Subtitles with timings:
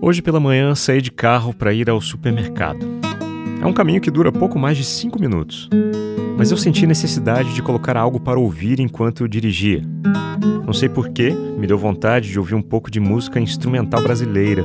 [0.00, 2.86] Hoje pela manhã saí de carro para ir ao supermercado.
[3.62, 5.70] É um caminho que dura pouco mais de cinco minutos,
[6.36, 9.82] mas eu senti necessidade de colocar algo para ouvir enquanto eu dirigia.
[10.66, 14.62] Não sei porquê, me deu vontade de ouvir um pouco de música instrumental brasileira,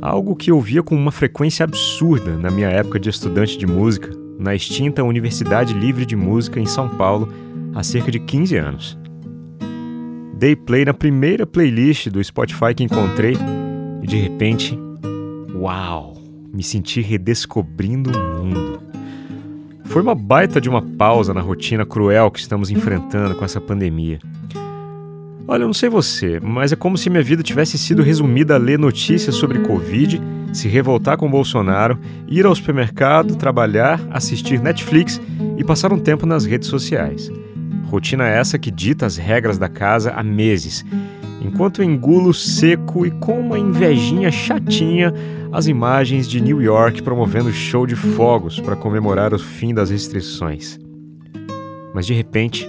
[0.00, 4.10] algo que eu ouvia com uma frequência absurda na minha época de estudante de música,
[4.42, 7.32] na extinta Universidade Livre de Música em São Paulo,
[7.74, 8.98] há cerca de 15 anos.
[10.34, 13.36] Dei play na primeira playlist do Spotify que encontrei
[14.02, 14.76] e de repente,
[15.54, 16.20] uau,
[16.52, 18.82] me senti redescobrindo o mundo.
[19.84, 24.18] Foi uma baita de uma pausa na rotina cruel que estamos enfrentando com essa pandemia.
[25.46, 28.58] Olha, eu não sei você, mas é como se minha vida tivesse sido resumida a
[28.58, 30.20] ler notícias sobre Covid,
[30.52, 31.98] se revoltar com Bolsonaro,
[32.28, 35.20] ir ao supermercado, trabalhar, assistir Netflix
[35.56, 37.30] e passar um tempo nas redes sociais.
[37.86, 40.84] Rotina essa que dita as regras da casa há meses
[41.44, 45.12] enquanto engulo seco e com uma invejinha chatinha
[45.50, 50.78] as imagens de New York promovendo show de fogos para comemorar o fim das restrições.
[51.92, 52.66] Mas de repente,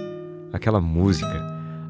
[0.52, 1.42] aquela música,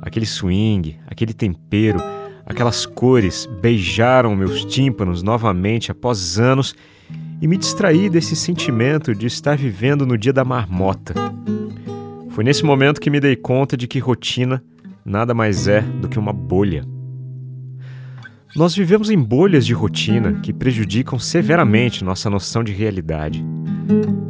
[0.02, 1.98] aquele swing, aquele tempero,
[2.46, 6.74] aquelas cores beijaram meus tímpanos novamente após anos
[7.40, 11.14] e me distraí desse sentimento de estar vivendo no dia da marmota.
[12.30, 14.62] Foi nesse momento que me dei conta de que rotina
[15.04, 16.84] nada mais é do que uma bolha.
[18.56, 23.44] Nós vivemos em bolhas de rotina que prejudicam severamente nossa noção de realidade.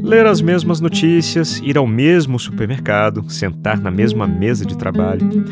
[0.01, 5.45] Ler as mesmas notícias, ir ao mesmo supermercado, sentar na mesma mesa de trabalho.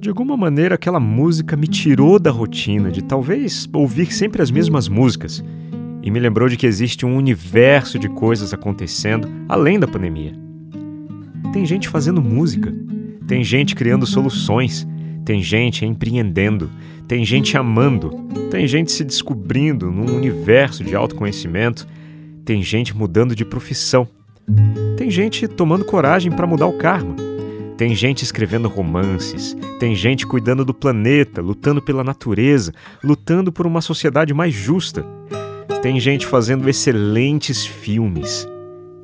[0.00, 4.88] De alguma maneira, aquela música me tirou da rotina de talvez ouvir sempre as mesmas
[4.88, 5.44] músicas.
[6.02, 10.32] E me lembrou de que existe um universo de coisas acontecendo além da pandemia.
[11.52, 12.74] Tem gente fazendo música,
[13.28, 14.88] tem gente criando soluções,
[15.22, 16.70] tem gente empreendendo,
[17.06, 18.08] tem gente amando,
[18.50, 21.86] tem gente se descobrindo num universo de autoconhecimento,
[22.42, 24.08] tem gente mudando de profissão,
[24.96, 27.14] tem gente tomando coragem para mudar o karma,
[27.80, 33.80] tem gente escrevendo romances, tem gente cuidando do planeta, lutando pela natureza, lutando por uma
[33.80, 35.02] sociedade mais justa,
[35.80, 38.46] tem gente fazendo excelentes filmes,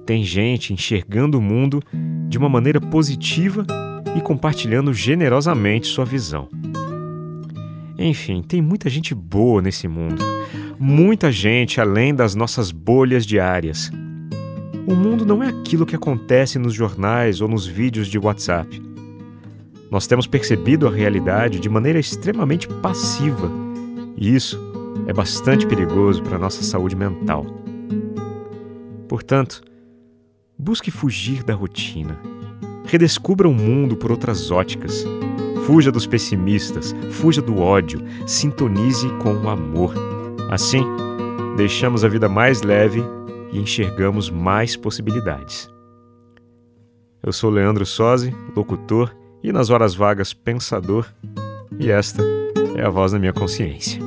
[0.04, 1.82] tem gente enxergando o mundo
[2.28, 3.66] de uma maneira positiva
[4.14, 6.46] e compartilhando generosamente sua visão.
[7.98, 10.22] Enfim, tem muita gente boa nesse mundo.
[10.78, 13.90] Muita gente além das nossas bolhas diárias.
[14.86, 18.82] O mundo não é aquilo que acontece nos jornais ou nos vídeos de WhatsApp.
[19.90, 23.50] Nós temos percebido a realidade de maneira extremamente passiva,
[24.16, 24.60] e isso
[25.06, 27.44] é bastante perigoso para a nossa saúde mental.
[29.08, 29.62] Portanto,
[30.58, 32.18] busque fugir da rotina
[32.86, 35.04] Redescubra o mundo por outras óticas.
[35.66, 39.92] Fuja dos pessimistas, fuja do ódio, sintonize com o amor.
[40.48, 40.84] Assim,
[41.56, 43.02] deixamos a vida mais leve
[43.52, 45.68] e enxergamos mais possibilidades.
[47.22, 51.06] Eu sou Leandro Sozzi, locutor e nas horas vagas pensador,
[51.78, 52.22] e esta
[52.76, 54.05] é a voz da minha consciência.